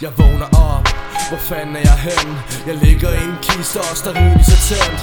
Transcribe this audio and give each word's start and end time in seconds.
Jeg 0.00 0.10
vågner 0.18 0.46
op 0.46 0.88
hvor 1.28 1.38
fanden 1.50 1.76
er 1.76 1.84
jeg 1.90 1.98
hen? 2.08 2.28
Jeg 2.68 2.76
ligger 2.84 3.10
i 3.20 3.22
en 3.30 3.38
kiste 3.42 3.78
og 3.90 3.96
steril 4.02 4.38
så 4.50 4.56
tændt 4.68 5.00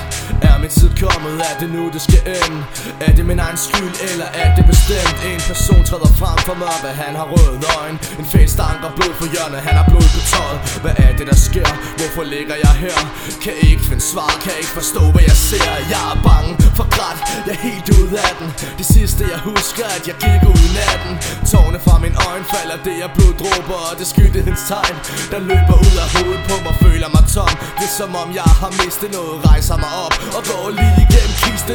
Er 0.47 0.55
min 0.63 0.69
tid 0.69 0.89
kommet? 1.03 1.33
Er 1.49 1.55
det 1.61 1.69
nu 1.75 1.83
det 1.95 2.01
skal 2.07 2.21
ende? 2.39 2.59
Er 3.05 3.11
det 3.17 3.25
min 3.31 3.39
egen 3.45 3.59
skyld 3.65 3.95
eller 4.09 4.27
er 4.43 4.49
det 4.57 4.65
bestemt? 4.73 5.17
En 5.31 5.41
person 5.51 5.81
træder 5.89 6.11
frem 6.21 6.37
for 6.47 6.55
mig, 6.63 6.75
hvad 6.83 6.95
han 7.03 7.13
har 7.19 7.27
røde 7.33 7.59
øjne 7.79 7.97
En 8.19 8.25
fæl 8.31 8.49
stanker 8.55 8.89
blod 8.97 9.13
for 9.19 9.27
hjørnet, 9.33 9.59
han 9.67 9.75
har 9.79 9.85
blod 9.91 10.07
på 10.15 10.21
tøjet 10.31 10.59
Hvad 10.83 10.95
er 11.05 11.11
det 11.17 11.25
der 11.31 11.37
sker? 11.49 11.69
Hvorfor 12.05 12.29
ligger 12.37 12.55
jeg 12.65 12.75
her? 12.85 12.99
Kan 13.43 13.55
ikke 13.69 13.83
finde 13.89 14.03
svar, 14.13 14.31
kan 14.45 14.53
ikke 14.61 14.73
forstå 14.79 15.03
hvad 15.13 15.25
jeg 15.31 15.37
ser. 15.49 15.71
Jeg 15.93 16.03
er 16.13 16.17
bange 16.29 16.51
for 16.77 16.87
græt, 16.95 17.19
jeg 17.47 17.53
er 17.57 17.61
helt 17.69 17.87
ud 17.99 18.11
af 18.27 18.31
den. 18.39 18.47
Det 18.79 18.87
sidste 18.95 19.21
jeg 19.33 19.39
husker, 19.51 19.85
at 19.97 20.03
jeg 20.09 20.15
gik 20.25 20.41
ud 20.51 20.61
i 20.67 20.69
natten. 20.79 21.13
Tårne 21.51 21.79
fra 21.85 21.95
min 22.05 22.15
øjne 22.29 22.45
falder, 22.53 22.77
det 22.87 22.95
er 23.05 23.09
bloddråber 23.15 23.79
Og 23.89 23.93
det 23.99 24.07
skyldighedens 24.13 24.63
tegn, 24.71 24.95
der 25.33 25.39
løber 25.51 25.75
ud 25.87 25.95
af 26.03 26.07
hovedet 26.15 26.43
på 26.49 26.55
mig 26.65 26.75
Føler 26.85 27.09
mig 27.15 27.25
tom, 27.35 27.53
det 27.79 27.87
er 27.91 27.95
som 28.01 28.11
om 28.23 28.29
jeg 28.41 28.51
har 28.61 28.71
mistet 28.81 29.09
noget 29.17 29.35
Rejser 29.49 29.77
mig 29.83 29.93
op 30.05 30.15
og 30.37 30.41
går 30.49 30.65
lige 30.79 30.97
igennem 31.05 31.25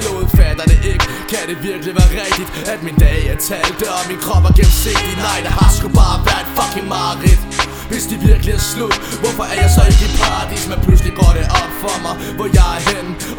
noget 0.08 0.26
Fatter 0.36 0.64
det 0.72 0.80
ikke, 0.92 1.04
kan 1.32 1.42
det 1.50 1.56
virkelig 1.62 1.92
være 1.94 2.10
rigtigt 2.24 2.50
At 2.72 2.82
min 2.82 2.96
dag 3.04 3.18
er 3.32 3.36
talte 3.50 3.84
og 3.96 4.02
min 4.10 4.20
krop 4.24 4.44
er 4.48 4.52
gennemsigtig? 4.58 5.14
Nej, 5.28 5.38
det 5.44 5.52
har 5.58 5.70
sgu 5.76 5.88
bare 5.88 6.18
været 6.28 6.46
fucking 6.58 6.88
mareridt. 6.94 7.42
Hvis 7.90 8.04
de 8.10 8.16
virkelig 8.28 8.52
er 8.54 8.64
slut 8.72 8.96
Hvorfor 9.22 9.44
er 9.52 9.56
jeg 9.62 9.70
så 9.76 9.82
ikke 9.90 10.04
i 10.08 10.10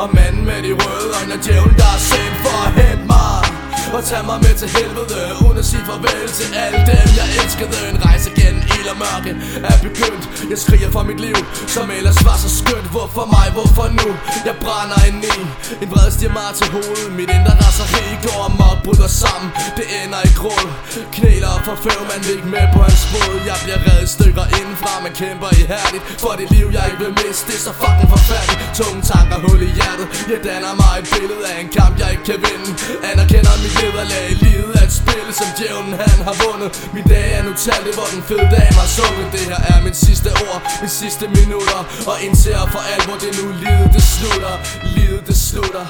Og 0.01 0.09
manden 0.15 0.45
med 0.45 0.59
de 0.65 0.71
røde 0.81 1.07
øjne 1.17 1.33
Og 1.35 1.39
djævlen 1.45 1.75
der 1.81 1.89
er 1.97 2.01
sendt 2.11 2.35
for 2.43 2.57
at 2.67 2.71
hente 2.81 3.05
mig. 3.13 3.41
Og 3.95 4.01
tage 4.09 4.25
mig 4.29 4.39
med 4.45 4.53
til 4.61 4.69
helvede 4.77 5.21
Uden 5.45 5.57
at 5.61 5.65
sige 5.71 5.83
farvel 5.89 6.27
til 6.39 6.47
alle 6.63 6.79
dem 6.91 7.07
jeg 7.19 7.27
elskede. 7.41 7.77
En 7.91 7.97
rejse 8.07 8.29
gennem 8.39 8.63
ild 8.75 8.87
og 8.93 8.97
mørke 9.05 9.31
er 9.69 9.77
begyndt. 9.87 10.23
Jeg 10.51 10.59
skriger 10.63 10.89
for 10.95 11.03
mit 11.09 11.19
liv, 11.27 11.37
som 11.75 11.85
ellers 11.97 12.19
var 12.27 12.37
så 12.43 12.49
skønt. 12.59 12.87
Hvorfor 12.95 13.25
mig, 13.35 13.47
hvorfor 13.57 13.87
nu? 13.99 14.07
Jeg 14.47 14.55
brænder 14.63 14.99
ind 15.09 15.23
i 15.33 15.37
En 15.83 15.87
vred 15.93 16.09
stiger 16.15 16.33
mig 16.39 16.49
til 16.59 16.67
hovedet. 16.75 17.09
Mit 17.19 17.29
indre 17.37 17.53
raseri 17.63 18.05
går 18.25 18.37
amok, 18.49 18.77
bryder 18.85 19.11
sammen. 19.23 19.49
Det 19.77 19.85
ender 20.01 20.21
i 20.29 20.31
gråd 20.39 20.67
Knæler 21.15 21.51
og 21.57 21.61
forfører 21.69 22.05
man 22.11 22.21
ikke 22.33 22.47
med 22.55 22.65
på 22.75 22.79
hans 22.87 23.03
fod. 23.11 23.35
Jeg 23.49 23.57
bliver 23.63 23.79
reddet 23.87 24.09
stykker 24.17 24.45
indenfra, 24.57 24.93
man 25.05 25.13
kæmper 25.21 25.49
ihærdigt 25.61 26.03
For 26.23 26.33
det 26.39 26.47
liv 26.55 26.67
jeg 26.77 26.83
ikke 26.89 26.99
vil 27.05 27.13
miste, 27.21 27.43
det 27.47 27.55
er 27.59 27.63
så 27.67 27.73
fucking 27.81 28.09
forfærdeligt. 28.15 28.59
Tunge 28.79 29.01
tanker, 29.11 29.37
hul 29.45 29.61
i 29.69 29.71
hjertet 30.01 30.31
Jeg 30.31 30.39
danner 30.53 30.73
mig 30.81 30.93
et 31.01 31.07
billede 31.15 31.45
af 31.51 31.57
en 31.63 31.69
kamp 31.79 31.93
jeg 31.99 32.09
ikke 32.13 32.25
kan 32.29 32.39
vinde. 32.45 32.69
Anerkender 33.11 33.53
mit 33.63 33.73
nederlag 33.81 34.25
Livet 34.45 34.75
er 34.79 34.85
et 34.89 34.93
spil, 35.01 35.27
som 35.39 35.47
djævlen 35.57 35.93
han 36.03 36.17
har 36.27 36.35
vundet. 36.43 36.69
Min 36.95 37.05
dag 37.13 37.27
er 37.37 37.43
nu 37.47 37.53
talte, 37.65 37.91
hvor 37.97 38.07
den 38.13 38.21
fede 38.29 38.47
dame 38.55 38.77
har 38.83 38.89
sunget. 38.97 39.27
Det 39.35 39.43
her 39.51 39.61
er 39.71 39.77
min 39.85 39.95
sidste 40.05 40.29
ord, 40.47 40.59
min 40.81 40.93
sidste 41.01 41.25
minutter. 41.39 41.79
Og 42.11 42.15
indser 42.25 42.63
for 42.73 42.81
alvor, 42.93 43.17
det 43.23 43.31
nu 43.39 43.45
livet 43.63 43.89
det 43.95 44.03
slutter. 44.13 44.53
Livet 44.95 45.23
det 45.27 45.37
slutter. 45.49 45.85